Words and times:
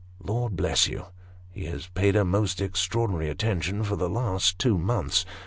"Lord 0.19 0.55
bless 0.55 0.87
you, 0.87 1.05
he 1.51 1.65
has 1.65 1.85
paid 1.89 2.15
her 2.15 2.25
most 2.25 2.59
extraordinary 2.59 3.29
attention 3.29 3.83
for 3.83 3.95
the 3.97 4.09
last 4.09 4.57
two 4.57 4.79
months. 4.79 5.27